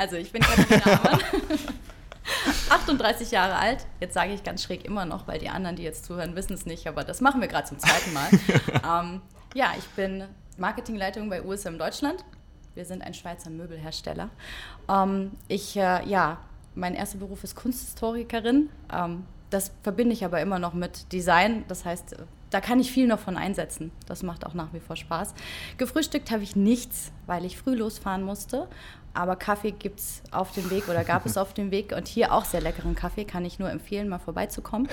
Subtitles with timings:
[0.00, 1.20] Also ich bin Katharina Amann,
[2.70, 3.84] 38 Jahre alt.
[4.00, 6.64] Jetzt sage ich ganz schräg immer noch, weil die anderen, die jetzt zuhören, wissen es
[6.64, 8.30] nicht, aber das machen wir gerade zum zweiten Mal.
[9.04, 9.20] ähm,
[9.52, 10.24] ja, ich bin
[10.56, 12.24] Marketingleitung bei USM Deutschland.
[12.74, 14.30] Wir sind ein Schweizer Möbelhersteller.
[14.88, 16.38] Ähm, ich, äh, ja,
[16.74, 18.70] mein erster Beruf ist Kunsthistorikerin.
[18.90, 21.64] Ähm, das verbinde ich aber immer noch mit Design.
[21.68, 22.16] Das heißt,
[22.50, 23.92] da kann ich viel noch von einsetzen.
[24.06, 25.34] Das macht auch nach wie vor Spaß.
[25.76, 28.66] Gefrühstückt habe ich nichts, weil ich früh losfahren musste.
[29.12, 32.32] Aber Kaffee gibt es auf dem Weg oder gab es auf dem Weg und hier
[32.32, 34.88] auch sehr leckeren Kaffee, kann ich nur empfehlen, mal vorbeizukommen.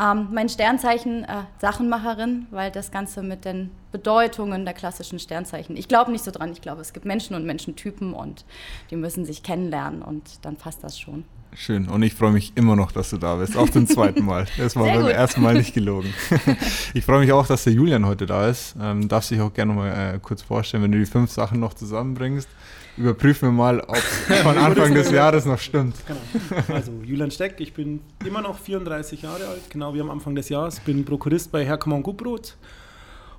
[0.00, 5.88] Ähm, mein Sternzeichen, äh, Sachenmacherin, weil das Ganze mit den Bedeutungen der klassischen Sternzeichen, ich
[5.88, 8.44] glaube nicht so dran, ich glaube, es gibt Menschen und Menschentypen und
[8.90, 11.24] die müssen sich kennenlernen und dann passt das schon.
[11.54, 11.88] Schön.
[11.88, 13.56] Und ich freue mich immer noch, dass du da bist.
[13.56, 14.46] Auch zum zweiten Mal.
[14.58, 15.12] Das war Sehr beim gut.
[15.12, 16.12] ersten Mal nicht gelogen.
[16.94, 18.74] Ich freue mich auch, dass der Julian heute da ist.
[18.80, 21.74] Ähm, darfst dich auch gerne mal äh, kurz vorstellen, wenn du die fünf Sachen noch
[21.74, 22.48] zusammenbringst.
[22.96, 23.96] Überprüfen wir mal, ob
[24.28, 25.96] es von Anfang des Jahres noch stimmt.
[26.06, 26.74] Genau.
[26.74, 30.48] Also Julian Steck, ich bin immer noch 34 Jahre alt, genau wie am Anfang des
[30.48, 30.80] Jahres.
[30.80, 32.56] Bin Prokurist bei Herkommen Gutbrot.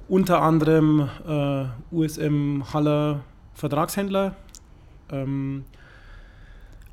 [0.08, 3.22] Unter anderem äh, USM Haller
[3.54, 4.36] Vertragshändler.
[5.12, 5.66] Ähm,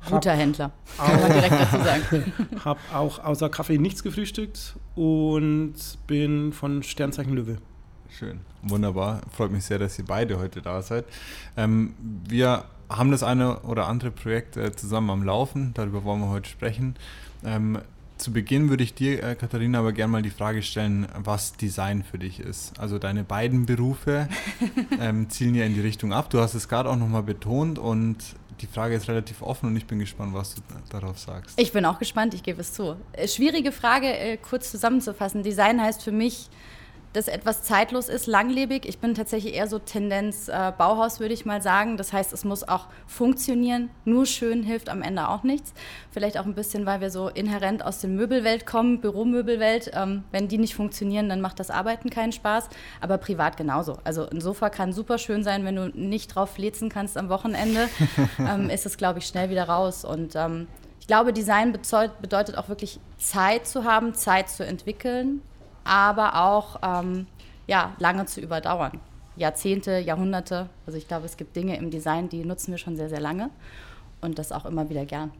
[0.09, 2.33] Guter Händler, kann man direkt dazu sagen.
[2.65, 5.73] Habe auch außer Kaffee nichts gefrühstückt und
[6.05, 7.57] bin von Sternzeichen Löwe.
[8.17, 9.19] Schön, wunderbar.
[9.29, 11.03] Freut mich sehr, dass ihr beide heute da seid.
[11.57, 16.29] Ähm, wir haben das eine oder andere Projekt äh, zusammen am Laufen, darüber wollen wir
[16.29, 16.95] heute sprechen.
[17.43, 17.79] Ähm,
[18.17, 22.03] zu Beginn würde ich dir, äh, Katharina, aber gerne mal die Frage stellen, was Design
[22.03, 22.79] für dich ist.
[22.79, 24.29] Also deine beiden Berufe
[25.01, 26.29] ähm, zielen ja in die Richtung ab.
[26.29, 28.17] Du hast es gerade auch nochmal betont und
[28.61, 31.59] die Frage ist relativ offen und ich bin gespannt, was du darauf sagst.
[31.59, 32.95] Ich bin auch gespannt, ich gebe es zu.
[33.11, 35.43] Äh, schwierige Frage, äh, kurz zusammenzufassen.
[35.43, 36.49] Design heißt für mich,
[37.15, 38.85] dass etwas zeitlos ist, langlebig.
[38.85, 41.95] Ich bin tatsächlich eher so Tendenz äh, Bauhaus, würde ich mal sagen.
[41.95, 43.89] Das heißt, es muss auch funktionieren.
[44.03, 45.73] Nur schön hilft am Ende auch nichts.
[46.11, 49.91] Vielleicht auch ein bisschen, weil wir so inhärent aus der Möbelwelt kommen, Büromöbelwelt.
[49.93, 52.67] Ähm, wenn die nicht funktionieren, dann macht das Arbeiten keinen Spaß.
[52.99, 53.97] Aber privat genauso.
[54.03, 57.87] Also ein Sofa kann super schön sein, wenn du nicht drauf flezen kannst am Wochenende,
[58.39, 60.03] ähm, ist es, glaube ich, schnell wieder raus.
[60.03, 60.67] Und ähm,
[60.99, 65.41] ich glaube, Design bedeutet auch wirklich Zeit zu haben, Zeit zu entwickeln
[65.85, 67.27] aber auch ähm,
[67.67, 68.99] ja, lange zu überdauern.
[69.37, 70.69] Jahrzehnte, Jahrhunderte.
[70.85, 73.49] Also ich glaube, es gibt Dinge im Design, die nutzen wir schon sehr, sehr lange
[74.21, 75.31] und das auch immer wieder gern.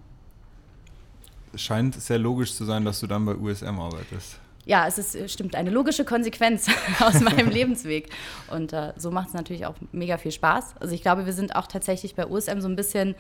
[1.54, 4.40] Es scheint sehr logisch zu sein, dass du dann bei USM arbeitest.
[4.66, 6.68] Ja, es ist, stimmt, eine logische Konsequenz
[7.00, 8.10] aus meinem Lebensweg.
[8.50, 10.76] Und äh, so macht es natürlich auch mega viel Spaß.
[10.80, 13.16] Also ich glaube, wir sind auch tatsächlich bei USM so ein bisschen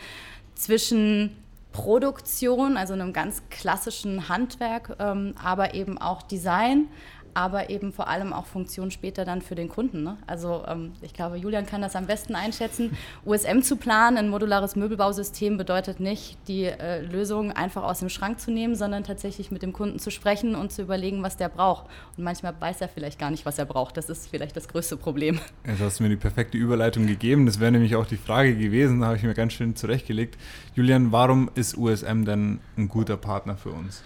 [0.55, 1.35] zwischen
[1.71, 6.87] Produktion, also einem ganz klassischen Handwerk, ähm, aber eben auch Design
[7.35, 10.03] aber eben vor allem auch Funktion später dann für den Kunden.
[10.03, 10.17] Ne?
[10.25, 12.97] Also ähm, ich glaube, Julian kann das am besten einschätzen.
[13.25, 18.39] USM zu planen, ein modulares Möbelbausystem bedeutet nicht, die äh, Lösung einfach aus dem Schrank
[18.39, 21.87] zu nehmen, sondern tatsächlich mit dem Kunden zu sprechen und zu überlegen, was der braucht.
[22.15, 23.97] Und manchmal weiß er vielleicht gar nicht, was er braucht.
[23.97, 25.39] Das ist vielleicht das größte Problem.
[25.67, 27.45] Jetzt hast du mir die perfekte Überleitung gegeben.
[27.45, 30.37] Das wäre nämlich auch die Frage gewesen, da habe ich mir ganz schön zurechtgelegt.
[30.73, 34.03] Julian, warum ist USM denn ein guter Partner für uns?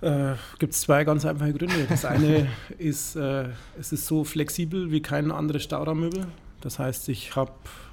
[0.00, 1.86] Äh, gibt es zwei ganz einfache Gründe.
[1.88, 6.26] Das eine ist, äh, es ist so flexibel wie kein anderes Stauraummöbel.
[6.60, 7.52] Das heißt, ich habe,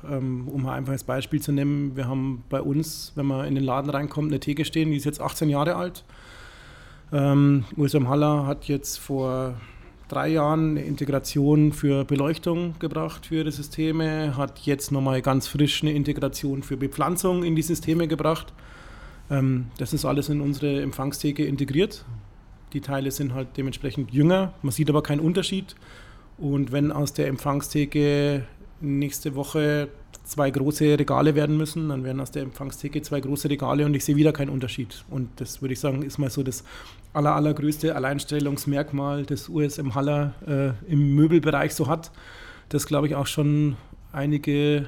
[0.10, 3.64] ähm, um ein einfaches Beispiel zu nehmen, wir haben bei uns, wenn man in den
[3.64, 6.06] Laden reinkommt, eine Theke stehen, die ist jetzt 18 Jahre alt.
[7.12, 9.56] Ähm, USM Haller hat jetzt vor
[10.08, 15.84] drei Jahren eine Integration für Beleuchtung gebracht für die Systeme, hat jetzt nochmal ganz frisch
[15.84, 18.54] eine Integration für Bepflanzung in die Systeme gebracht.
[19.32, 22.06] Ähm, das ist alles in unsere Empfangstheke integriert.
[22.74, 25.76] Die Teile sind halt dementsprechend jünger, man sieht aber keinen Unterschied.
[26.38, 28.46] Und wenn aus der Empfangstheke
[28.80, 29.90] nächste Woche
[30.24, 34.06] zwei große Regale werden müssen, dann werden aus der Empfangstheke zwei große Regale und ich
[34.06, 35.04] sehe wieder keinen Unterschied.
[35.10, 36.64] Und das würde ich sagen, ist mal so das
[37.14, 42.12] aller, allergrößte Alleinstellungsmerkmal, das USM Haller äh, im Möbelbereich so hat,
[42.70, 43.76] das glaube ich auch schon
[44.12, 44.88] einige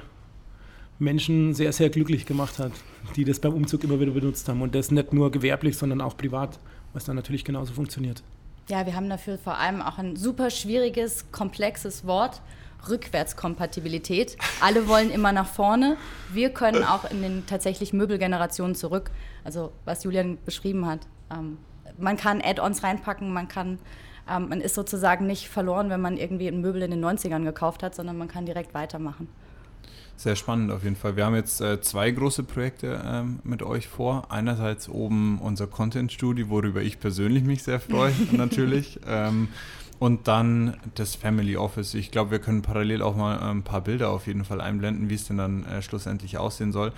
[0.98, 2.72] Menschen sehr, sehr glücklich gemacht hat,
[3.16, 4.62] die das beim Umzug immer wieder benutzt haben.
[4.62, 6.58] Und das nicht nur gewerblich, sondern auch privat,
[6.92, 8.22] was dann natürlich genauso funktioniert.
[8.68, 12.40] Ja, wir haben dafür vor allem auch ein super schwieriges, komplexes Wort.
[12.88, 14.36] Rückwärtskompatibilität.
[14.60, 15.96] Alle wollen immer nach vorne.
[16.32, 19.10] Wir können auch in den tatsächlich Möbelgenerationen zurück.
[19.42, 21.00] Also was Julian beschrieben hat.
[21.30, 21.58] Ähm,
[21.98, 23.78] man kann Add-ons reinpacken, man kann,
[24.28, 27.82] ähm, man ist sozusagen nicht verloren, wenn man irgendwie ein Möbel in den 90ern gekauft
[27.82, 29.28] hat, sondern man kann direkt weitermachen.
[30.16, 31.16] Sehr spannend auf jeden Fall.
[31.16, 34.30] Wir haben jetzt äh, zwei große Projekte ähm, mit euch vor.
[34.30, 39.00] Einerseits oben unser Content Studio, worüber ich persönlich mich sehr freue, natürlich.
[39.06, 39.48] Ähm,
[39.98, 41.94] und dann das Family Office.
[41.94, 45.14] Ich glaube, wir können parallel auch mal ein paar Bilder auf jeden Fall einblenden, wie
[45.14, 46.92] es denn dann äh, schlussendlich aussehen soll.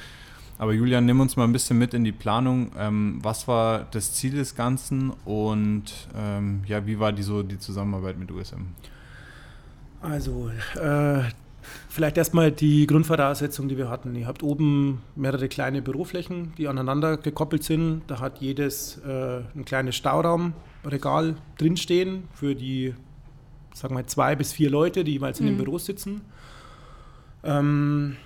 [0.59, 2.73] Aber Julian, nimm uns mal ein bisschen mit in die Planung.
[2.79, 7.59] Ähm, was war das Ziel des Ganzen und ähm, ja, wie war die, so die
[7.59, 8.69] Zusammenarbeit mit USM?
[10.01, 11.25] Also, äh,
[11.89, 14.15] vielleicht erstmal die Grundvoraussetzung, die wir hatten.
[14.15, 18.03] Ihr habt oben mehrere kleine Büroflächen, die aneinander gekoppelt sind.
[18.07, 22.95] Da hat jedes äh, ein kleines Stauraumregal drinstehen für die,
[23.75, 25.47] sagen wir, zwei bis vier Leute, die jeweils mhm.
[25.47, 25.65] in den mhm.
[25.65, 26.23] Büros sitzen.
[27.45, 28.17] Ähm,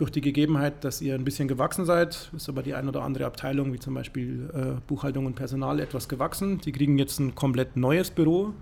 [0.00, 3.26] durch die Gegebenheit, dass ihr ein bisschen gewachsen seid, ist aber die ein oder andere
[3.26, 6.58] Abteilung, wie zum Beispiel äh, Buchhaltung und Personal, etwas gewachsen.
[6.58, 8.54] Die kriegen jetzt ein komplett neues Büro.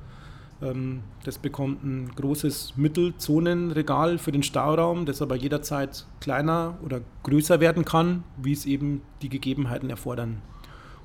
[0.62, 7.60] Ähm, das bekommt ein großes Mittelzonenregal für den Stauraum, das aber jederzeit kleiner oder größer
[7.60, 10.42] werden kann, wie es eben die Gegebenheiten erfordern.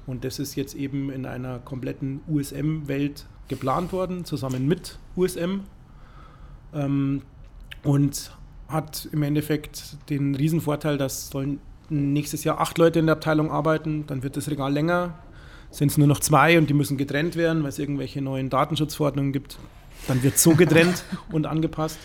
[0.06, 5.62] Und das ist jetzt eben in einer kompletten USM-Welt geplant worden, zusammen mit USM.
[6.74, 7.22] Ähm,
[7.84, 8.32] und
[8.68, 11.60] hat im Endeffekt den Riesenvorteil, dass sollen
[11.90, 15.14] nächstes Jahr acht Leute in der Abteilung arbeiten, dann wird das Regal länger,
[15.74, 19.34] sind es nur noch zwei und die müssen getrennt werden, weil es irgendwelche neuen Datenschutzverordnungen
[19.34, 19.58] gibt.
[20.08, 21.98] Dann wird so getrennt und angepasst.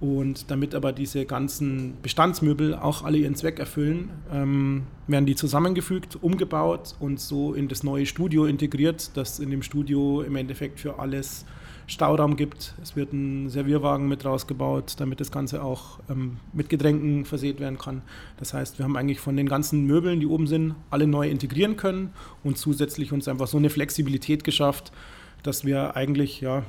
[0.00, 6.18] Und damit aber diese ganzen Bestandsmöbel auch alle ihren Zweck erfüllen, ähm, werden die zusammengefügt,
[6.20, 10.98] umgebaut und so in das neue Studio integriert, dass in dem Studio im Endeffekt für
[10.98, 11.46] alles
[11.86, 12.74] Stauraum gibt.
[12.82, 17.78] Es wird ein Servierwagen mit rausgebaut, damit das Ganze auch ähm, mit Getränken versehen werden
[17.78, 18.02] kann.
[18.38, 21.76] Das heißt, wir haben eigentlich von den ganzen Möbeln, die oben sind, alle neu integrieren
[21.76, 22.10] können
[22.44, 24.92] und zusätzlich uns einfach so eine Flexibilität geschafft,
[25.42, 26.64] dass wir eigentlich ja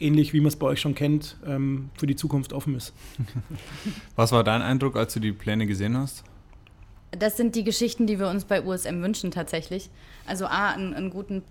[0.00, 2.92] ähnlich wie man es bei euch schon kennt, ähm, für die Zukunft offen ist.
[4.16, 6.24] Was war dein Eindruck, als du die Pläne gesehen hast?
[7.12, 9.88] Das sind die Geschichten, die wir uns bei USM wünschen tatsächlich.
[10.26, 11.42] Also A, einen, einen guten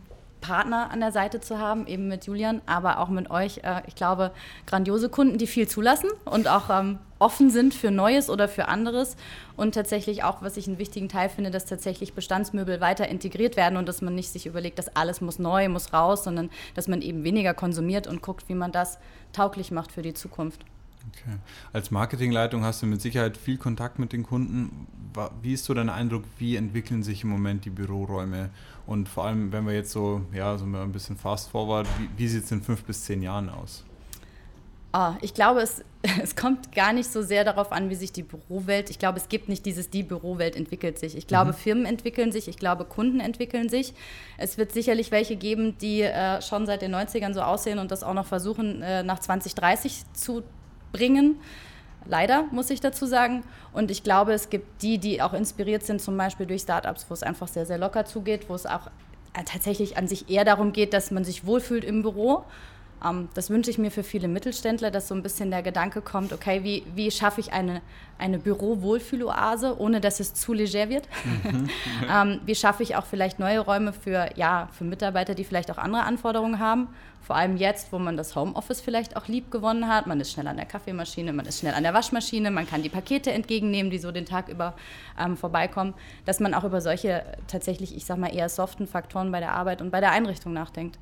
[0.44, 3.60] Partner an der Seite zu haben, eben mit Julian, aber auch mit euch.
[3.64, 4.32] Äh, ich glaube,
[4.68, 9.16] grandiose Kunden, die viel zulassen und auch ähm, offen sind für Neues oder für anderes.
[9.56, 13.78] Und tatsächlich auch, was ich einen wichtigen Teil finde, dass tatsächlich Bestandsmöbel weiter integriert werden
[13.78, 17.02] und dass man nicht sich überlegt, dass alles muss neu, muss raus, sondern dass man
[17.02, 19.00] eben weniger konsumiert und guckt, wie man das
[19.32, 20.66] tauglich macht für die Zukunft.
[21.10, 21.38] Okay.
[21.74, 24.88] Als Marketingleitung hast du mit Sicherheit viel Kontakt mit den Kunden.
[25.42, 28.50] Wie ist so dein Eindruck, wie entwickeln sich im Moment die Büroräume?
[28.88, 32.28] Und vor allem, wenn wir jetzt so, ja, so ein bisschen fast forward, wie, wie
[32.28, 33.84] sieht es in fünf bis zehn Jahren aus?
[34.96, 35.84] Oh, ich glaube, es,
[36.22, 39.28] es kommt gar nicht so sehr darauf an, wie sich die Bürowelt, ich glaube, es
[39.28, 41.18] gibt nicht dieses, die Bürowelt entwickelt sich.
[41.18, 41.56] Ich glaube, mhm.
[41.56, 43.94] Firmen entwickeln sich, ich glaube, Kunden entwickeln sich.
[44.38, 48.04] Es wird sicherlich welche geben, die äh, schon seit den 90ern so aussehen und das
[48.04, 50.44] auch noch versuchen, äh, nach 2030 zu
[50.94, 51.36] bringen.
[52.06, 53.44] Leider, muss ich dazu sagen.
[53.74, 57.14] Und ich glaube, es gibt die, die auch inspiriert sind, zum Beispiel durch Startups, wo
[57.14, 58.88] es einfach sehr, sehr locker zugeht, wo es auch
[59.34, 62.46] äh, tatsächlich an sich eher darum geht, dass man sich wohlfühlt im Büro
[63.34, 66.64] das wünsche ich mir für viele Mittelständler, dass so ein bisschen der Gedanke kommt, okay,
[66.64, 67.82] wie, wie schaffe ich eine,
[68.18, 71.08] eine Büro-Wohlfühloase, ohne dass es zu leger wird?
[71.44, 71.70] Mhm.
[72.10, 75.78] ähm, wie schaffe ich auch vielleicht neue Räume für, ja, für Mitarbeiter, die vielleicht auch
[75.78, 76.88] andere Anforderungen haben?
[77.24, 80.08] Vor allem jetzt, wo man das Homeoffice vielleicht auch lieb gewonnen hat.
[80.08, 82.90] Man ist schnell an der Kaffeemaschine, man ist schnell an der Waschmaschine, man kann die
[82.90, 84.74] Pakete entgegennehmen, die so den Tag über
[85.18, 85.94] ähm, vorbeikommen.
[86.26, 89.82] Dass man auch über solche tatsächlich, ich sag mal, eher soften Faktoren bei der Arbeit
[89.82, 91.00] und bei der Einrichtung nachdenkt.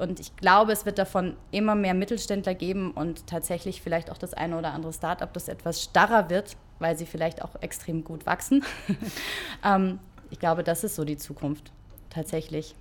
[0.00, 4.32] Und ich glaube, es wird davon immer mehr Mittelständler geben und tatsächlich vielleicht auch das
[4.32, 8.64] eine oder andere Startup, das etwas starrer wird, weil sie vielleicht auch extrem gut wachsen.
[9.64, 9.98] ähm,
[10.30, 11.70] ich glaube, das ist so die Zukunft,
[12.08, 12.74] tatsächlich.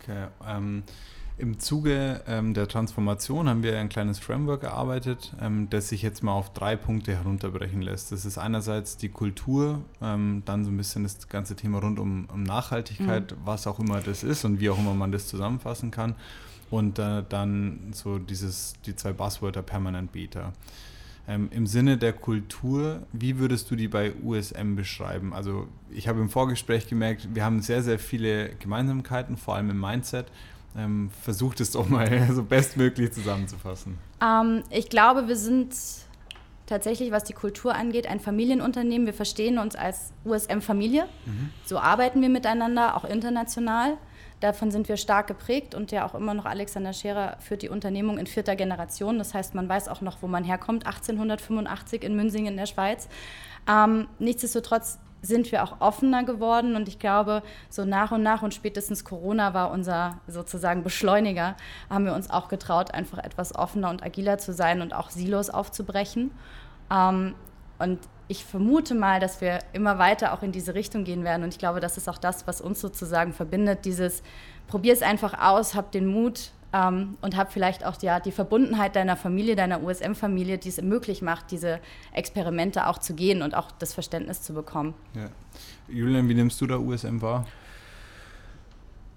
[0.00, 0.26] Okay.
[0.44, 0.82] Ähm,
[1.42, 6.22] im Zuge ähm, der Transformation haben wir ein kleines Framework erarbeitet, ähm, das sich jetzt
[6.22, 8.12] mal auf drei Punkte herunterbrechen lässt.
[8.12, 12.26] Das ist einerseits die Kultur, ähm, dann so ein bisschen das ganze Thema rund um,
[12.32, 13.36] um Nachhaltigkeit, mhm.
[13.44, 16.14] was auch immer das ist und wie auch immer man das zusammenfassen kann.
[16.70, 20.52] Und äh, dann so dieses, die zwei Buzzwörter Permanent Beta.
[21.26, 25.34] Ähm, Im Sinne der Kultur, wie würdest du die bei USM beschreiben?
[25.34, 29.80] Also ich habe im Vorgespräch gemerkt, wir haben sehr, sehr viele Gemeinsamkeiten, vor allem im
[29.80, 30.26] Mindset.
[30.76, 33.98] Ähm, versucht es doch mal so bestmöglich zusammenzufassen.
[34.22, 35.74] Ähm, ich glaube, wir sind
[36.66, 39.06] tatsächlich, was die Kultur angeht, ein Familienunternehmen.
[39.06, 41.04] Wir verstehen uns als USM-Familie.
[41.26, 41.50] Mhm.
[41.64, 43.98] So arbeiten wir miteinander, auch international.
[44.40, 48.18] Davon sind wir stark geprägt und ja auch immer noch Alexander Scherer führt die Unternehmung
[48.18, 49.18] in vierter Generation.
[49.18, 53.08] Das heißt, man weiß auch noch, wo man herkommt, 1885 in Münsingen in der Schweiz.
[53.68, 58.52] Ähm, nichtsdestotrotz sind wir auch offener geworden und ich glaube, so nach und nach und
[58.52, 61.56] spätestens Corona war unser sozusagen Beschleuniger,
[61.88, 65.48] haben wir uns auch getraut, einfach etwas offener und agiler zu sein und auch Silos
[65.48, 66.32] aufzubrechen.
[66.90, 67.34] Ähm,
[67.78, 71.42] und ich vermute mal, dass wir immer weiter auch in diese Richtung gehen werden.
[71.42, 73.84] Und ich glaube, das ist auch das, was uns sozusagen verbindet.
[73.84, 74.22] Dieses,
[74.68, 78.96] probier es einfach aus, hab den Mut, ähm, und habe vielleicht auch ja, die Verbundenheit
[78.96, 81.80] deiner Familie, deiner USM-Familie, die es möglich macht, diese
[82.12, 84.94] Experimente auch zu gehen und auch das Verständnis zu bekommen.
[85.14, 85.28] Ja.
[85.88, 87.46] Julian, wie nimmst du da USM wahr?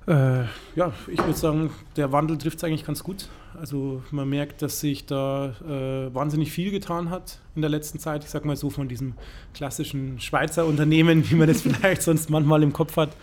[0.08, 0.44] Äh,
[0.76, 3.28] ja, ich würde sagen, der Wandel trifft es eigentlich ganz gut.
[3.60, 8.24] Also man merkt, dass sich da äh, wahnsinnig viel getan hat in der letzten Zeit.
[8.24, 9.14] Ich sage mal so von diesem
[9.54, 13.16] klassischen Schweizer Unternehmen, wie man das vielleicht sonst manchmal im Kopf hat,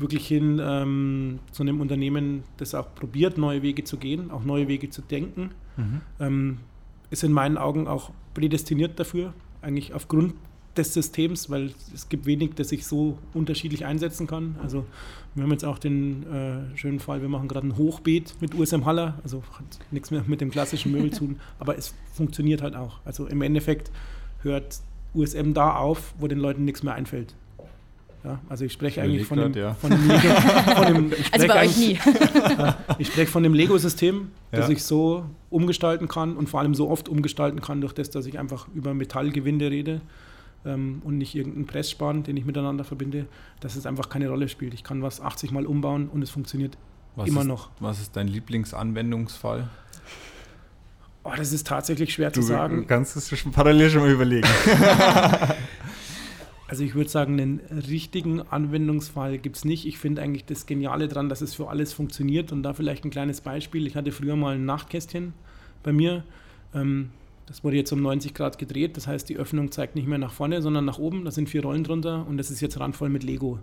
[0.00, 4.68] wirklich hin ähm, zu einem Unternehmen, das auch probiert, neue Wege zu gehen, auch neue
[4.68, 5.50] Wege zu denken.
[5.76, 6.00] Mhm.
[6.18, 6.58] Ähm,
[7.10, 10.34] ist in meinen Augen auch prädestiniert dafür, eigentlich aufgrund
[10.76, 14.56] des Systems, weil es gibt wenig, das ich so unterschiedlich einsetzen kann.
[14.62, 14.86] Also
[15.34, 18.84] wir haben jetzt auch den äh, schönen Fall, wir machen gerade ein Hochbeet mit USM
[18.84, 22.76] Haller, also hat nichts mehr mit dem klassischen Möbel zu tun, aber es funktioniert halt
[22.76, 23.00] auch.
[23.04, 23.90] Also im Endeffekt
[24.42, 24.80] hört
[25.12, 27.34] USM da auf, wo den Leuten nichts mehr einfällt.
[28.22, 29.74] Ja, also ich spreche eigentlich von dem, ja.
[29.74, 30.28] von dem, Lego,
[30.74, 31.98] von dem ich also bei euch nie.
[32.98, 34.72] ich spreche von dem Lego-System, das ja.
[34.74, 38.38] ich so umgestalten kann und vor allem so oft umgestalten kann, durch das, dass ich
[38.38, 40.02] einfach über Metallgewinde rede
[40.66, 43.26] ähm, und nicht irgendeinen Pressspan, den ich miteinander verbinde,
[43.60, 44.74] dass es einfach keine Rolle spielt.
[44.74, 46.76] Ich kann was 80 Mal umbauen und es funktioniert
[47.16, 47.70] was immer ist, noch.
[47.80, 49.68] Was ist dein Lieblingsanwendungsfall?
[51.22, 52.76] Oh, das ist tatsächlich schwer du zu sagen.
[52.78, 54.48] Du kannst es schon parallel schon mal überlegen.
[56.70, 59.86] also ich würde sagen, einen richtigen Anwendungsfall gibt es nicht.
[59.86, 62.52] Ich finde eigentlich das Geniale daran, dass es für alles funktioniert.
[62.52, 63.88] Und da vielleicht ein kleines Beispiel.
[63.88, 65.32] Ich hatte früher mal ein Nachtkästchen
[65.82, 66.22] bei mir.
[66.72, 67.10] Ähm,
[67.46, 70.30] das wurde jetzt um 90 Grad gedreht, das heißt, die Öffnung zeigt nicht mehr nach
[70.30, 71.24] vorne, sondern nach oben.
[71.24, 73.58] Da sind vier Rollen drunter und das ist jetzt randvoll mit Lego.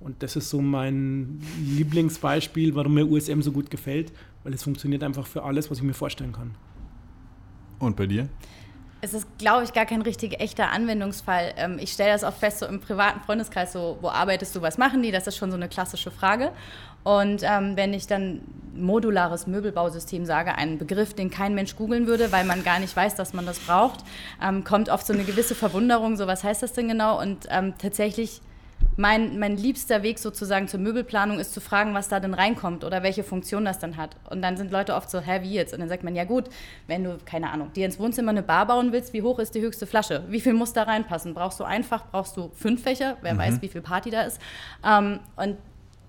[0.00, 4.10] Und das ist so mein Lieblingsbeispiel, warum mir USM so gut gefällt,
[4.42, 6.56] weil es funktioniert einfach für alles, was ich mir vorstellen kann.
[7.78, 8.28] Und bei dir?
[9.02, 11.54] Es ist, glaube ich, gar kein richtig echter Anwendungsfall.
[11.56, 14.76] Ähm, ich stelle das auch fest, so im privaten Freundeskreis, so, wo arbeitest du, was
[14.78, 15.10] machen die?
[15.10, 16.52] Das ist schon so eine klassische Frage.
[17.02, 18.42] Und ähm, wenn ich dann
[18.74, 23.14] modulares Möbelbausystem sage, einen Begriff, den kein Mensch googeln würde, weil man gar nicht weiß,
[23.14, 24.00] dass man das braucht,
[24.42, 27.18] ähm, kommt oft so eine gewisse Verwunderung, so was heißt das denn genau?
[27.18, 28.42] Und ähm, tatsächlich
[28.96, 33.02] mein, mein liebster Weg sozusagen zur Möbelplanung ist zu fragen, was da denn reinkommt oder
[33.02, 34.16] welche Funktion das dann hat.
[34.28, 35.72] Und dann sind Leute oft so, hä, wie jetzt?
[35.72, 36.50] Und dann sagt man, ja gut,
[36.86, 39.62] wenn du, keine Ahnung, dir ins Wohnzimmer eine Bar bauen willst, wie hoch ist die
[39.62, 40.24] höchste Flasche?
[40.28, 41.32] Wie viel muss da reinpassen?
[41.34, 43.16] Brauchst du einfach, brauchst du fünf Fächer?
[43.22, 43.38] Wer mhm.
[43.38, 44.40] weiß, wie viel Party da ist.
[44.84, 45.56] Ähm, und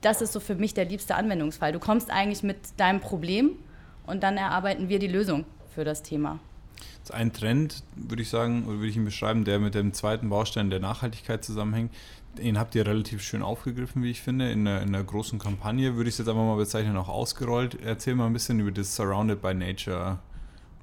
[0.01, 1.71] das ist so für mich der liebste Anwendungsfall.
[1.71, 3.51] Du kommst eigentlich mit deinem Problem
[4.05, 6.39] und dann erarbeiten wir die Lösung für das Thema.
[7.01, 9.93] Das ist ein Trend, würde ich sagen, oder würde ich ihn beschreiben, der mit dem
[9.93, 11.91] zweiten Baustein der Nachhaltigkeit zusammenhängt.
[12.37, 15.95] Den habt ihr relativ schön aufgegriffen, wie ich finde, in einer, in einer großen Kampagne.
[15.95, 17.77] Würde ich es jetzt einfach mal bezeichnen, auch ausgerollt.
[17.83, 20.19] Erzähl mal ein bisschen über das Surrounded by Nature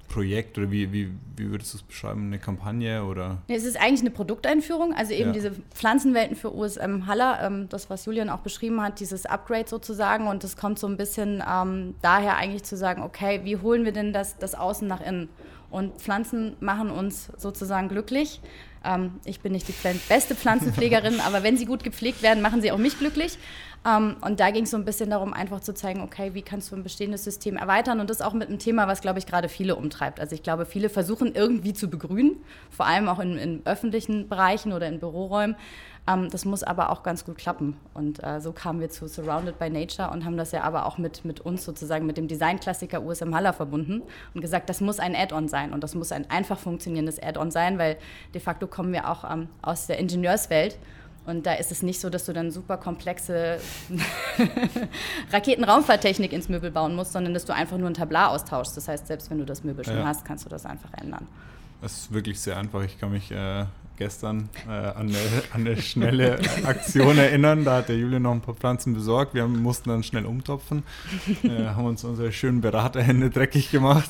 [0.09, 2.25] Projekt oder wie, wie, wie würdest du es beschreiben?
[2.25, 3.37] Eine Kampagne oder?
[3.47, 5.33] Es ist eigentlich eine Produkteinführung, also eben ja.
[5.33, 10.27] diese Pflanzenwelten für USM Haller, ähm, das, was Julian auch beschrieben hat, dieses Upgrade sozusagen
[10.27, 13.93] und das kommt so ein bisschen ähm, daher eigentlich zu sagen, okay, wie holen wir
[13.93, 15.29] denn das, das Außen nach innen?
[15.69, 18.41] Und Pflanzen machen uns sozusagen glücklich.
[18.83, 19.73] Ähm, ich bin nicht die
[20.07, 23.37] beste Pflanzenpflegerin, aber wenn sie gut gepflegt werden, machen sie auch mich glücklich.
[23.85, 26.71] Ähm, und da ging es so ein bisschen darum, einfach zu zeigen, okay, wie kannst
[26.71, 29.47] du ein bestehendes System erweitern und das auch mit einem Thema, was, glaube ich, gerade
[29.47, 30.19] viele umtreibt.
[30.19, 32.37] Also ich glaube, viele versuchen irgendwie zu begrünen,
[32.69, 35.55] vor allem auch in, in öffentlichen Bereichen oder in Büroräumen.
[36.07, 37.77] Ähm, das muss aber auch ganz gut klappen.
[37.93, 40.97] Und äh, so kamen wir zu Surrounded by Nature und haben das ja aber auch
[40.97, 44.01] mit, mit uns sozusagen, mit dem Designklassiker USM Haller verbunden
[44.33, 47.77] und gesagt, das muss ein Add-on sein und das muss ein einfach funktionierendes Add-on sein,
[47.77, 47.97] weil
[48.33, 50.77] de facto kommen wir auch ähm, aus der Ingenieurswelt
[51.29, 53.59] und da ist es nicht so, dass du dann super komplexe
[55.31, 58.75] Raketenraumfahrttechnik ins Möbel bauen musst, sondern dass du einfach nur ein Tablar austauschst.
[58.75, 60.05] Das heißt, selbst wenn du das Möbel schon ja.
[60.05, 61.27] hast, kannst du das einfach ändern.
[61.81, 62.83] Das ist wirklich sehr einfach.
[62.83, 63.65] Ich kann mich äh,
[63.97, 65.17] gestern äh, an, eine,
[65.53, 67.63] eine, schnelle Aktion erinnern.
[67.63, 69.33] Da hat der Julian noch ein paar Pflanzen besorgt.
[69.33, 70.83] Wir mussten dann schnell umtopfen,
[71.43, 74.09] äh, haben uns unsere schönen Beraterhände dreckig gemacht.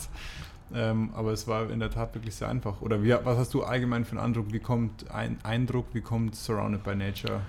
[0.74, 2.82] Ähm, aber es war in der Tat wirklich sehr einfach.
[2.82, 4.52] Oder wie, was hast du allgemein für einen Eindruck?
[4.52, 7.42] Wie kommt ein Eindruck, wie kommt Surrounded by Nature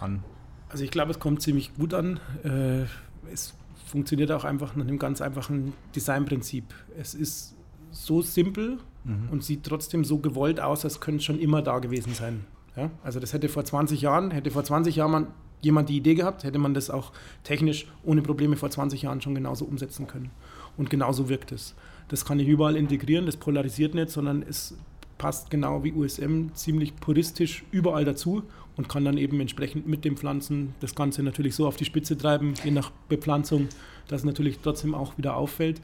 [0.00, 0.22] an?
[0.68, 2.20] Also ich glaube, es kommt ziemlich gut an.
[2.44, 2.84] Äh,
[3.32, 3.54] es
[3.86, 6.64] funktioniert auch einfach nach einem ganz einfachen Designprinzip.
[6.98, 7.54] Es ist
[7.90, 9.28] so simpel mhm.
[9.30, 12.44] und sieht trotzdem so gewollt aus, als könnte es schon immer da gewesen sein.
[12.76, 12.90] Ja?
[13.02, 15.26] Also das hätte vor 20 Jahren, hätte vor 20 Jahren
[15.60, 17.12] jemand die Idee gehabt, hätte man das auch
[17.44, 20.30] technisch ohne Probleme vor 20 Jahren schon genauso umsetzen können.
[20.76, 21.74] Und genauso wirkt es.
[22.08, 24.76] Das kann ich überall integrieren, das polarisiert nicht, sondern es
[25.18, 28.42] passt genau wie USM ziemlich puristisch überall dazu
[28.76, 32.16] und kann dann eben entsprechend mit den Pflanzen das Ganze natürlich so auf die Spitze
[32.16, 33.68] treiben, je nach Bepflanzung,
[34.08, 35.80] dass es natürlich trotzdem auch wieder auffällt.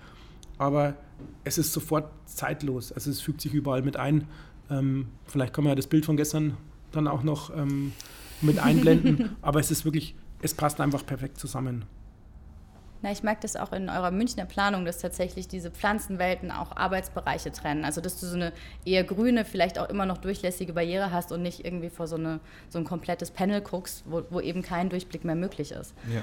[0.59, 0.97] Aber
[1.45, 4.27] es ist sofort zeitlos, also es fügt sich überall mit ein.
[4.71, 6.57] Ähm, vielleicht kann man ja das Bild von gestern
[6.91, 7.93] dann auch noch ähm,
[8.41, 11.85] mit einblenden, aber es ist wirklich, es passt einfach perfekt zusammen.
[13.03, 17.53] Na, ich merke das auch in eurer Münchner Planung, dass tatsächlich diese Pflanzenwelten auch Arbeitsbereiche
[17.53, 17.85] trennen.
[17.85, 18.53] Also dass du so eine
[18.85, 22.41] eher grüne, vielleicht auch immer noch durchlässige Barriere hast und nicht irgendwie vor so, eine,
[22.69, 25.95] so ein komplettes Panel guckst, wo, wo eben kein Durchblick mehr möglich ist.
[26.13, 26.23] Ja.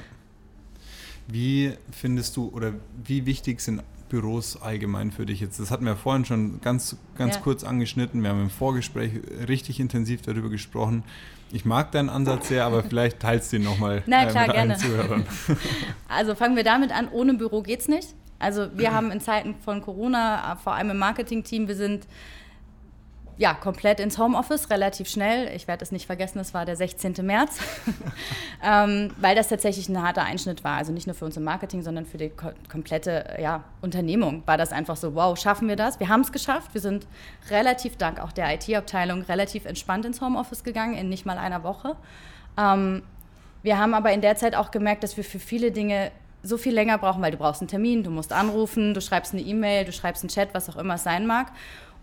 [1.27, 5.59] Wie findest du oder wie wichtig sind Büros allgemein für dich jetzt?
[5.59, 7.41] Das hatten wir vorhin schon ganz, ganz ja.
[7.41, 8.21] kurz angeschnitten.
[8.21, 9.11] Wir haben im Vorgespräch
[9.47, 11.03] richtig intensiv darüber gesprochen.
[11.51, 14.77] Ich mag deinen Ansatz sehr, aber vielleicht teilst du ihn nochmal äh, mit gerne.
[14.77, 15.25] Zuhörern.
[16.07, 18.13] Also fangen wir damit an, ohne Büro geht's nicht.
[18.37, 22.07] Also wir haben in Zeiten von Corona, vor allem im Marketing-Team, wir sind
[23.37, 25.53] ja, komplett ins Homeoffice, relativ schnell.
[25.55, 27.15] Ich werde es nicht vergessen, das war der 16.
[27.21, 27.59] März,
[28.63, 30.77] ähm, weil das tatsächlich ein harter Einschnitt war.
[30.77, 34.57] Also nicht nur für uns im Marketing, sondern für die ko komplette ja, Unternehmung war
[34.57, 35.99] das einfach so, wow, schaffen wir das?
[35.99, 36.73] Wir haben es geschafft.
[36.73, 37.07] Wir sind
[37.49, 41.97] relativ, dank auch der IT-Abteilung, relativ entspannt ins Homeoffice gegangen, in nicht mal einer Woche.
[42.57, 43.03] Ähm,
[43.63, 46.11] wir haben aber in der Zeit auch gemerkt, dass wir für viele Dinge
[46.43, 49.41] so viel länger brauchen, weil du brauchst einen Termin, du musst anrufen, du schreibst eine
[49.41, 51.51] E-Mail, du schreibst einen Chat, was auch immer es sein mag.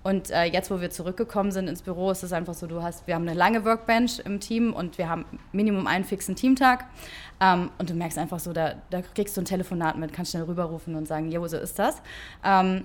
[0.03, 3.07] Und äh, jetzt, wo wir zurückgekommen sind ins Büro, ist es einfach so, du hast,
[3.07, 6.87] wir haben eine lange Workbench im Team und wir haben Minimum einen fixen Teamtag.
[7.41, 10.45] Ähm, und du merkst einfach so, da, da, kriegst du ein Telefonat mit, kannst schnell
[10.45, 12.03] rüberrufen und sagen, jo, so ist das.
[12.45, 12.85] Ähm,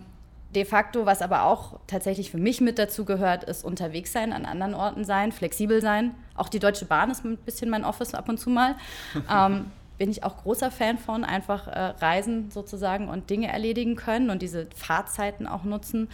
[0.53, 4.45] de facto, was aber auch tatsächlich für mich mit dazu gehört, ist unterwegs sein, an
[4.45, 6.15] anderen Orten sein, flexibel sein.
[6.35, 8.75] Auch die Deutsche Bahn ist ein bisschen mein Office ab und zu mal.
[9.31, 14.29] ähm, bin ich auch großer Fan von, einfach äh, reisen sozusagen und Dinge erledigen können
[14.29, 16.09] und diese Fahrzeiten auch nutzen.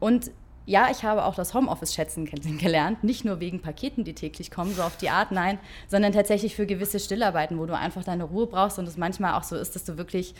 [0.00, 0.30] Und
[0.66, 2.26] ja, ich habe auch das Homeoffice schätzen
[2.58, 6.56] gelernt, nicht nur wegen Paketen, die täglich kommen, so auf die Art, nein, sondern tatsächlich
[6.56, 9.76] für gewisse Stillarbeiten, wo du einfach deine Ruhe brauchst und es manchmal auch so ist,
[9.76, 10.34] dass du wirklich,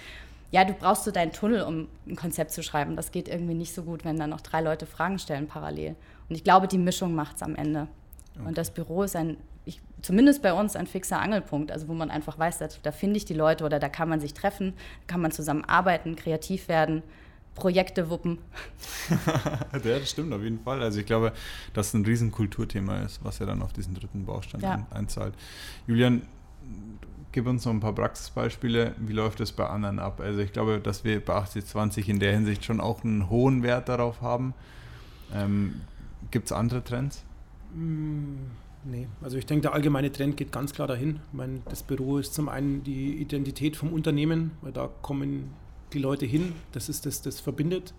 [0.51, 2.97] ja, du brauchst so deinen Tunnel, um ein Konzept zu schreiben.
[2.97, 5.95] Das geht irgendwie nicht so gut, wenn dann noch drei Leute Fragen stellen parallel.
[6.29, 7.87] Und ich glaube, die Mischung macht es am Ende.
[8.35, 8.49] Okay.
[8.49, 12.11] Und das Büro ist ein, ich, zumindest bei uns, ein fixer Angelpunkt, also wo man
[12.11, 14.75] einfach weiß, da, da finde ich die Leute oder da kann man sich treffen,
[15.07, 17.05] kann man zusammen arbeiten, kreativ werden
[17.57, 18.39] Projekte wuppen.
[19.73, 20.81] ja, das stimmt auf jeden Fall.
[20.83, 21.33] Also ich glaube,
[21.75, 24.87] dass es ein riesen Kulturthema ist, was ja dann auf diesen dritten Baustein ja.
[24.91, 25.35] einzahlt.
[25.89, 26.23] Julian,
[27.33, 28.95] gib uns noch ein paar Praxisbeispiele.
[28.99, 30.21] Wie läuft es bei anderen ab?
[30.21, 33.89] Also ich glaube, dass wir bei 8020 in der Hinsicht schon auch einen hohen Wert
[33.89, 34.55] darauf haben.
[35.35, 35.81] Ähm,
[36.31, 37.25] Gibt es andere Trends?
[37.75, 38.37] Mm,
[38.85, 41.21] nee, also ich denke, der allgemeine Trend geht ganz klar dahin.
[41.29, 45.51] Ich meine, das Büro ist zum einen die Identität vom Unternehmen, weil da kommen
[45.97, 46.53] die Leute hin.
[46.73, 47.95] Das ist das, das verbindet.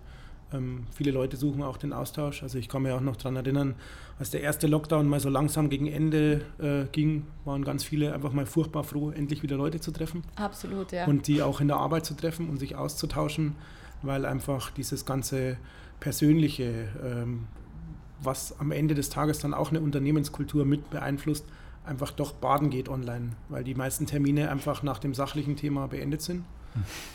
[0.52, 2.42] Ähm, viele Leute suchen auch den Austausch.
[2.42, 3.74] Also ich kann mich auch noch daran erinnern,
[4.18, 8.32] als der erste Lockdown mal so langsam gegen Ende äh, ging, waren ganz viele einfach
[8.32, 10.22] mal furchtbar froh, endlich wieder Leute zu treffen.
[10.36, 11.06] Absolut, ja.
[11.06, 13.56] Und die auch in der Arbeit zu treffen und sich auszutauschen,
[14.02, 15.58] weil einfach dieses ganze
[16.00, 17.46] Persönliche, ähm,
[18.22, 21.44] was am Ende des Tages dann auch eine Unternehmenskultur mit beeinflusst,
[21.84, 26.22] einfach doch baden geht online, weil die meisten Termine einfach nach dem sachlichen Thema beendet
[26.22, 26.44] sind.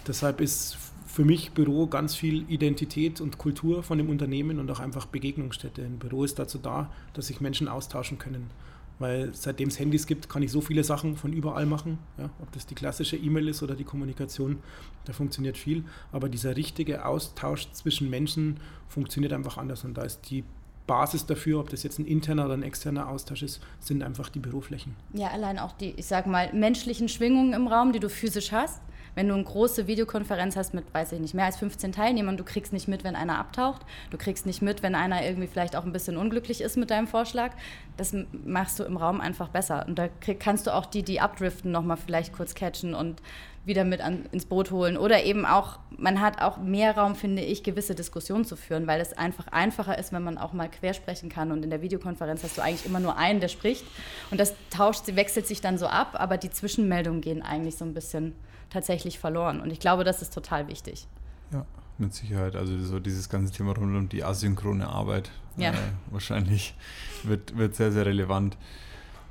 [0.07, 0.77] Deshalb ist
[1.13, 5.83] für mich Büro ganz viel Identität und Kultur von dem Unternehmen und auch einfach Begegnungsstätte.
[5.83, 8.49] Ein Büro ist dazu da, dass sich Menschen austauschen können.
[8.97, 11.99] Weil seitdem es Handys gibt, kann ich so viele Sachen von überall machen.
[12.17, 14.59] Ja, ob das die klassische E-Mail ist oder die Kommunikation,
[15.05, 15.83] da funktioniert viel.
[16.11, 19.83] Aber dieser richtige Austausch zwischen Menschen funktioniert einfach anders.
[19.83, 20.43] Und da ist die
[20.87, 24.39] Basis dafür, ob das jetzt ein interner oder ein externer Austausch ist, sind einfach die
[24.39, 24.95] Büroflächen.
[25.13, 28.81] Ja, allein auch die, ich sag mal, menschlichen Schwingungen im Raum, die du physisch hast
[29.15, 32.43] wenn du eine große Videokonferenz hast mit, weiß ich nicht, mehr als 15 Teilnehmern, du
[32.43, 35.85] kriegst nicht mit, wenn einer abtaucht, du kriegst nicht mit, wenn einer irgendwie vielleicht auch
[35.85, 37.51] ein bisschen unglücklich ist mit deinem Vorschlag.
[37.97, 39.85] Das machst du im Raum einfach besser.
[39.87, 43.21] Und da krieg, kannst du auch die, die abdriften, nochmal vielleicht kurz catchen und
[43.65, 44.97] wieder mit an, ins Boot holen.
[44.97, 48.99] Oder eben auch, man hat auch mehr Raum, finde ich, gewisse Diskussionen zu führen, weil
[48.99, 51.51] es einfach einfacher ist, wenn man auch mal quer sprechen kann.
[51.51, 53.85] Und in der Videokonferenz hast du eigentlich immer nur einen, der spricht.
[54.31, 57.93] Und das tauscht, wechselt sich dann so ab, aber die Zwischenmeldungen gehen eigentlich so ein
[57.93, 58.35] bisschen
[58.73, 59.61] tatsächlich verloren.
[59.61, 61.07] Und ich glaube, das ist total wichtig.
[61.51, 61.65] Ja,
[61.97, 62.55] mit Sicherheit.
[62.55, 65.71] Also so dieses ganze Thema rund um die asynchrone Arbeit ja.
[65.71, 65.75] äh,
[66.11, 66.75] wahrscheinlich
[67.23, 68.57] wird, wird sehr, sehr relevant.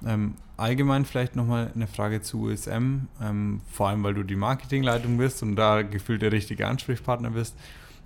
[0.07, 5.17] Ähm, allgemein vielleicht nochmal eine Frage zu USM, ähm, vor allem weil du die Marketingleitung
[5.19, 7.57] bist und da gefühlt der richtige Ansprechpartner bist.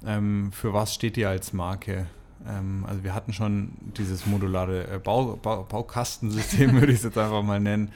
[0.05, 2.07] Ähm, für was steht ihr als Marke?
[2.46, 7.18] Ähm, also wir hatten schon dieses modulare äh, Bau, Bau, Baukastensystem, würde ich es jetzt
[7.18, 7.92] einfach mal nennen.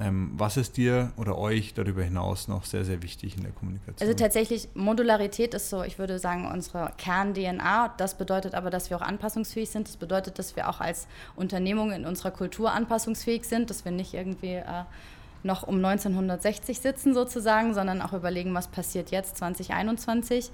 [0.00, 4.08] Ähm, was ist dir oder euch darüber hinaus noch sehr, sehr wichtig in der Kommunikation?
[4.08, 7.94] Also tatsächlich, Modularität ist so, ich würde sagen, unsere Kern-DNA.
[7.98, 9.88] Das bedeutet aber, dass wir auch anpassungsfähig sind.
[9.88, 14.14] Das bedeutet, dass wir auch als Unternehmung in unserer Kultur anpassungsfähig sind, dass wir nicht
[14.14, 14.84] irgendwie äh,
[15.42, 20.50] noch um 1960 sitzen sozusagen, sondern auch überlegen, was passiert jetzt 2021.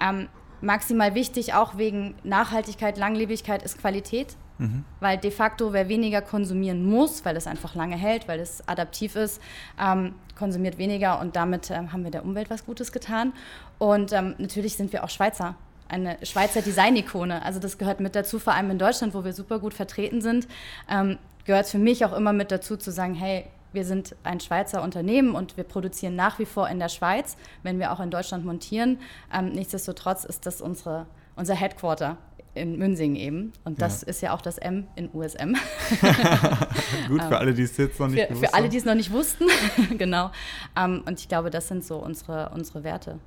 [0.00, 0.28] Ähm,
[0.60, 4.36] maximal wichtig, auch wegen Nachhaltigkeit, Langlebigkeit, ist Qualität.
[4.58, 4.84] Mhm.
[5.00, 9.16] Weil de facto, wer weniger konsumieren muss, weil es einfach lange hält, weil es adaptiv
[9.16, 9.40] ist,
[9.80, 13.32] ähm, konsumiert weniger und damit ähm, haben wir der Umwelt was Gutes getan.
[13.78, 15.56] Und ähm, natürlich sind wir auch Schweizer
[15.88, 17.42] eine Schweizer Design-Ikone.
[17.42, 20.46] Also das gehört mit dazu, vor allem in Deutschland, wo wir super gut vertreten sind,
[20.90, 24.82] ähm, gehört für mich auch immer mit dazu zu sagen, hey, wir sind ein Schweizer
[24.82, 28.44] Unternehmen und wir produzieren nach wie vor in der Schweiz, wenn wir auch in Deutschland
[28.44, 28.98] montieren.
[29.32, 32.16] Ähm, nichtsdestotrotz ist das unsere, unser Headquarter
[32.58, 33.52] in Münsingen eben.
[33.64, 34.08] Und das ja.
[34.08, 35.54] ist ja auch das M in USM.
[37.08, 39.12] Gut, für alle, die es jetzt noch nicht für, für alle, die es noch nicht
[39.12, 39.44] wussten.
[39.98, 40.26] genau.
[40.26, 40.32] Um,
[40.76, 43.18] ähm, und ich glaube, das sind so unsere, unsere Werte.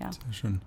[0.00, 0.10] Ja.
[0.12, 0.60] Sehr schön.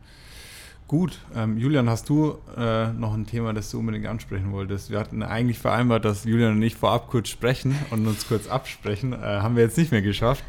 [0.88, 4.90] Gut, ähm, Julian, hast du äh, noch ein Thema, das du unbedingt ansprechen wolltest?
[4.90, 9.14] Wir hatten eigentlich vereinbart, dass Julian und ich vorab kurz sprechen und uns kurz absprechen.
[9.14, 10.44] Äh, haben wir jetzt nicht mehr geschafft.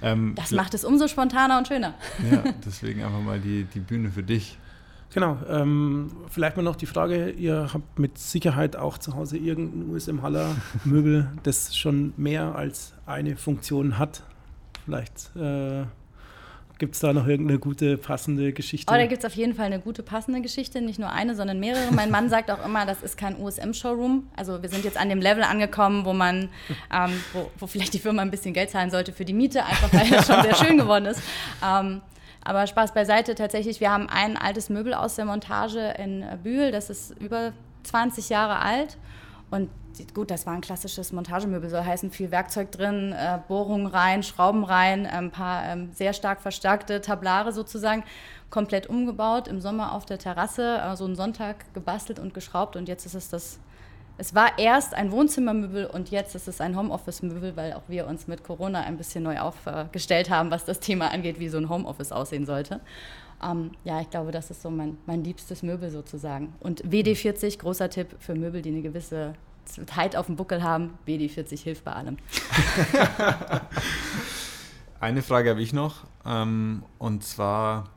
[0.00, 1.94] Ähm, das macht es umso spontaner und schöner.
[2.30, 4.58] Ja, deswegen einfach mal die, die Bühne für dich.
[5.12, 9.90] Genau, ähm, vielleicht mal noch die Frage, ihr habt mit Sicherheit auch zu Hause irgendein
[9.90, 14.22] USM-Haller-Möbel, das schon mehr als eine Funktion hat.
[14.84, 15.84] Vielleicht äh,
[16.80, 18.90] Gibt es da noch irgendeine gute, passende Geschichte?
[18.90, 20.80] Oh, da gibt es auf jeden Fall eine gute, passende Geschichte.
[20.80, 21.92] Nicht nur eine, sondern mehrere.
[21.92, 24.28] Mein Mann sagt auch immer, das ist kein USM-Showroom.
[24.34, 26.48] Also wir sind jetzt an dem Level angekommen, wo man,
[26.90, 29.92] ähm, wo, wo, vielleicht die Firma ein bisschen Geld zahlen sollte für die Miete, einfach
[29.92, 31.20] weil das schon sehr schön geworden ist.
[31.62, 32.00] Ähm,
[32.44, 36.90] aber Spaß beiseite, tatsächlich, wir haben ein altes Möbel aus der Montage in Bühl, das
[36.90, 37.52] ist über
[37.84, 38.96] 20 Jahre alt.
[39.50, 39.68] Und
[40.14, 44.64] gut, das war ein klassisches Montagemöbel, soll heißen, viel Werkzeug drin, äh, Bohrungen rein, Schrauben
[44.64, 48.04] rein, ein paar ähm, sehr stark verstärkte Tablare sozusagen,
[48.48, 52.88] komplett umgebaut, im Sommer auf der Terrasse, äh, so einen Sonntag gebastelt und geschraubt und
[52.88, 53.58] jetzt ist es das,
[54.20, 58.26] es war erst ein Wohnzimmermöbel und jetzt ist es ein Homeoffice-Möbel, weil auch wir uns
[58.26, 62.12] mit Corona ein bisschen neu aufgestellt haben, was das Thema angeht, wie so ein Homeoffice
[62.12, 62.82] aussehen sollte.
[63.42, 66.52] Ähm, ja, ich glaube, das ist so mein, mein liebstes Möbel sozusagen.
[66.60, 69.32] Und WD40, großer Tipp für Möbel, die eine gewisse
[69.64, 72.18] Zeit auf dem Buckel haben, WD40 hilft bei allem.
[75.00, 76.04] Eine Frage habe ich noch.
[76.26, 77.88] Ähm, und zwar,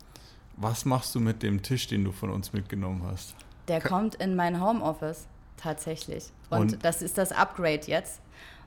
[0.56, 3.36] was machst du mit dem Tisch, den du von uns mitgenommen hast?
[3.68, 6.26] Der kommt in mein Homeoffice tatsächlich.
[6.50, 8.22] Und, und, das ist das Upgrade jetzt,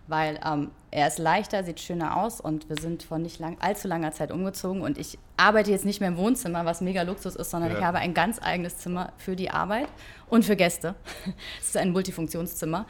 [0.09, 3.89] weil ähm, er ist leichter, sieht schöner aus und wir sind vor nicht lang, allzu
[3.89, 7.51] langer Zeit umgezogen und ich arbeite jetzt nicht mehr im Wohnzimmer, was mega Luxus ist,
[7.51, 7.79] sondern ja.
[7.79, 9.89] ich habe ein ganz eigenes Zimmer für die Arbeit
[10.29, 10.95] und für Gäste.
[11.61, 12.87] Es ist ein Multifunktionszimmer.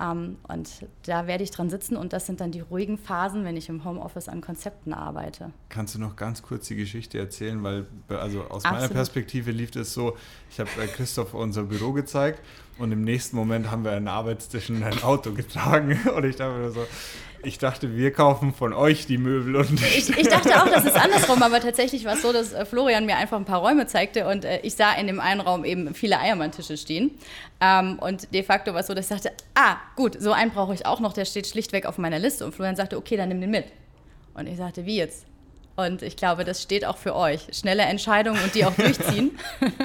[0.00, 3.56] Ähm, und da werde ich dran sitzen und das sind dann die ruhigen Phasen, wenn
[3.56, 5.52] ich im Homeoffice an Konzepten arbeite.
[5.68, 7.62] Kannst du noch ganz kurz die Geschichte erzählen?
[7.62, 8.80] Weil, also aus Absolut.
[8.80, 10.16] meiner Perspektive lief es so,
[10.50, 12.40] ich habe äh, Christoph unser Büro gezeigt
[12.78, 16.58] und im nächsten Moment haben wir einen Arbeitstisch in ein Auto getragen und ich dachte
[16.58, 16.86] mir so,
[17.42, 20.96] ich dachte, wir kaufen von euch die Möbel und ich, ich dachte auch, das ist
[20.96, 24.26] andersrum, aber tatsächlich war es so, dass äh, Florian mir einfach ein paar Räume zeigte
[24.26, 27.12] und äh, ich sah in dem einen Raum eben viele Eiermanntische stehen.
[27.60, 30.74] Ähm, und de facto war es so, dass ich dachte, ah, gut, so einen brauche
[30.74, 32.44] ich auch noch, der steht schlichtweg auf meiner Liste.
[32.44, 33.66] Und Florian sagte, okay, dann nimm den mit.
[34.34, 35.26] Und ich sagte, wie jetzt?
[35.76, 37.46] Und ich glaube, das steht auch für euch.
[37.52, 39.38] Schnelle Entscheidungen und die auch durchziehen.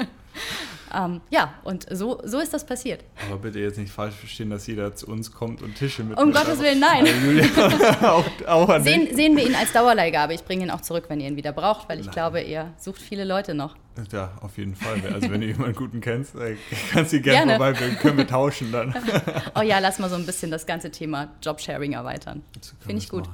[0.96, 3.04] Ähm, ja, und so, so ist das passiert.
[3.28, 6.18] Aber bitte jetzt nicht falsch verstehen, dass jeder zu uns kommt und Tische mit.
[6.18, 7.06] Um Gottes Willen, nein.
[8.02, 10.34] auch, auch sehen, sehen wir ihn als Dauerleihgabe.
[10.34, 12.14] Ich bringe ihn auch zurück, wenn ihr ihn wieder braucht, weil ich nein.
[12.14, 13.76] glaube, ihr sucht viele Leute noch.
[14.12, 15.02] Ja, auf jeden Fall.
[15.14, 16.58] Also wenn du jemanden guten kennst, äh,
[16.92, 17.52] kannst du gerne, gerne.
[17.54, 18.94] vorbeibringen, können wir tauschen dann.
[19.56, 22.44] oh ja, lass mal so ein bisschen das ganze Thema Jobsharing erweitern.
[22.80, 23.30] Finde ich gut.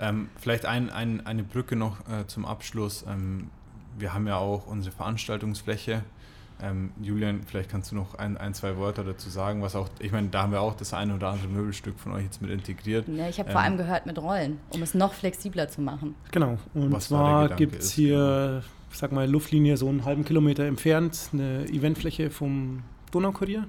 [0.00, 3.04] Ähm, vielleicht ein, ein, eine Brücke noch äh, zum Abschluss.
[3.08, 3.50] Ähm,
[3.98, 6.04] wir haben ja auch unsere Veranstaltungsfläche
[6.60, 10.12] ähm, Julian, vielleicht kannst du noch ein, ein, zwei Wörter dazu sagen, was auch, ich
[10.12, 13.06] meine, da haben wir auch das eine oder andere Möbelstück von euch jetzt mit integriert.
[13.08, 16.14] Ja, ich habe ähm, vor allem gehört mit Rollen, um es noch flexibler zu machen.
[16.32, 21.30] Genau, und zwar gibt es hier, ich sag mal, Luftlinie so einen halben Kilometer entfernt,
[21.32, 23.66] eine Eventfläche vom Donaukurier.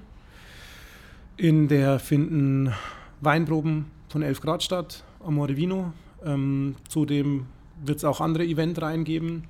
[1.36, 2.72] In der finden
[3.20, 5.92] Weinproben von 11 Grad statt, Amore Vino.
[6.24, 7.46] Ähm, zudem
[7.82, 9.44] wird es auch andere Event reingeben.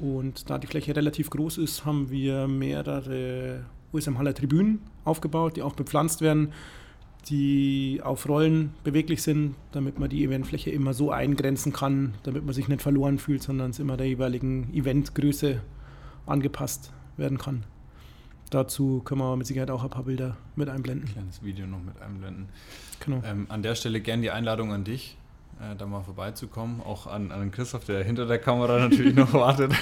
[0.00, 5.62] Und da die Fläche relativ groß ist, haben wir mehrere USM Haller Tribünen aufgebaut, die
[5.62, 6.52] auch bepflanzt werden,
[7.28, 12.54] die auf Rollen beweglich sind, damit man die Eventfläche immer so eingrenzen kann, damit man
[12.54, 15.60] sich nicht verloren fühlt, sondern es immer der jeweiligen Eventgröße
[16.24, 17.64] angepasst werden kann.
[18.48, 21.08] Dazu können wir mit Sicherheit auch ein paar Bilder mit einblenden.
[21.08, 22.48] Ein kleines Video noch mit einblenden.
[23.04, 23.22] Genau.
[23.24, 25.16] Ähm, an der Stelle gerne die Einladung an dich
[25.60, 26.80] äh, da mal vorbeizukommen.
[26.80, 29.72] Auch an, an Christoph, der hinter der Kamera natürlich noch wartet.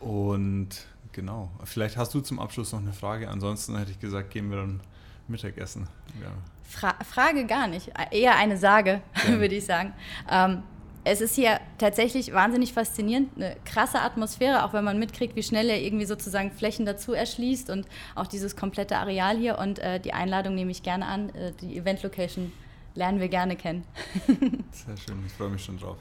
[0.00, 0.68] Und
[1.12, 3.28] genau, vielleicht hast du zum Abschluss noch eine Frage.
[3.28, 4.80] Ansonsten hätte ich gesagt, gehen wir dann
[5.28, 5.88] Mittagessen.
[6.20, 6.28] Ja.
[6.62, 9.40] Fra Frage gar nicht, eher eine Sage, ja.
[9.40, 9.92] würde ich sagen.
[10.30, 10.62] Ähm,
[11.02, 15.70] es ist hier tatsächlich wahnsinnig faszinierend, eine krasse Atmosphäre, auch wenn man mitkriegt, wie schnell
[15.70, 19.58] er irgendwie sozusagen Flächen dazu erschließt und auch dieses komplette Areal hier.
[19.58, 21.30] Und äh, die Einladung nehme ich gerne an.
[21.30, 22.52] Äh, die Event-Location
[22.94, 23.84] lernen wir gerne kennen.
[24.72, 25.98] Sehr schön, ich freue mich schon drauf.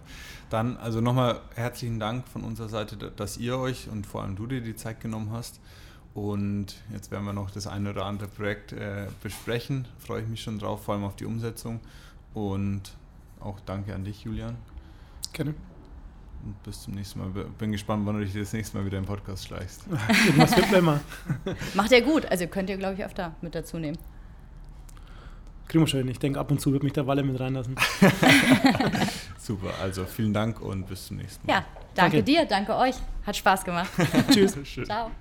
[0.50, 4.48] Dann also nochmal herzlichen Dank von unserer Seite, dass ihr euch und vor allem du
[4.48, 5.60] dir die Zeit genommen hast.
[6.14, 9.88] Und jetzt werden wir noch das eine oder andere Projekt äh, besprechen.
[10.00, 11.80] Freue ich mich schon drauf, vor allem auf die Umsetzung.
[12.34, 12.96] Und
[13.40, 14.58] auch danke an dich, Julian.
[15.34, 15.54] Gerne.
[16.44, 17.30] Und bis zum nächsten Mal.
[17.58, 19.84] Bin gespannt, wann du dich das nächste Mal wieder im Podcast schleichst.
[20.38, 21.00] Was wird immer.
[21.76, 22.26] Macht er gut.
[22.26, 23.98] Also könnt ihr, glaube ich, öfter mit dazu nehmen.
[25.70, 26.08] Kriegen wir schon.
[26.08, 27.76] Ich denke, ab und zu wird mich der Walle mit reinlassen.
[29.38, 29.70] Super.
[29.82, 31.54] Also vielen Dank und bis zum nächsten Mal.
[31.54, 32.24] Ja, danke, danke.
[32.24, 32.96] dir, danke euch.
[33.24, 33.92] Hat Spaß gemacht.
[34.32, 34.58] Tschüss.
[34.86, 35.12] Ciao.